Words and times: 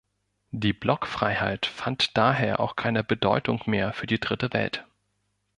Die 0.49 0.73
Blockfreiheit 0.73 1.67
fand 1.67 2.17
daher 2.17 2.59
auch 2.59 2.75
keine 2.75 3.03
Bedeutung 3.03 3.61
mehr 3.67 3.93
für 3.93 4.07
die 4.07 4.19
Dritte 4.19 4.51
Welt. 4.51 4.83